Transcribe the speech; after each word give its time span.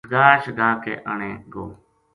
ٹھگا 0.05 0.27
شگا 0.43 0.69
کے 0.83 0.93
آنے 1.11 1.31
گو‘‘ 1.53 1.67